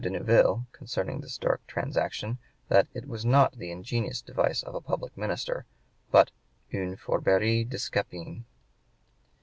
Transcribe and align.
de 0.03 0.09
Neuville, 0.09 0.65
concerning 0.71 1.21
this 1.21 1.37
dark 1.37 1.61
transaction, 1.67 2.39
that 2.69 2.87
"it 2.91 3.07
was 3.07 3.23
not 3.23 3.55
the 3.59 3.69
ingenious 3.69 4.19
device 4.23 4.63
of 4.63 4.73
a 4.73 4.81
public 4.81 5.15
minister, 5.15 5.67
but 6.09 6.31
'une 6.73 6.95
fourberie 6.97 7.63
de 7.63 7.77
Scapin.'" 7.77 8.43